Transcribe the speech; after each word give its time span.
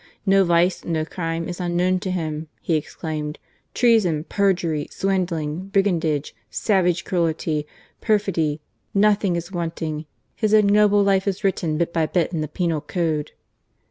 "No 0.25 0.43
vice, 0.43 0.83
no 0.83 1.05
crime, 1.05 1.47
is 1.47 1.59
unknown 1.59 1.99
to 1.99 2.09
him," 2.09 2.47
he 2.59 2.75
ex 2.75 2.95
claimed." 2.95 3.37
Treason, 3.75 4.23
perjury, 4.23 4.87
swindling, 4.89 5.67
brigandage, 5.67 6.33
savage 6.49 7.05
cruelty, 7.05 7.67
perfidy, 8.01 8.61
nothing 8.95 9.35
is 9.35 9.51
wanting. 9.51 10.07
His 10.35 10.53
ignoble 10.53 11.03
life 11.03 11.27
is 11.27 11.43
written 11.43 11.77
bit 11.77 11.93
by 11.93 12.07
bit 12.07 12.33
in 12.33 12.41
the 12.41 12.47
penal 12.47 12.81
code." 12.81 13.33